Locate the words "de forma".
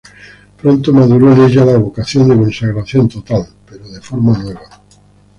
3.87-4.35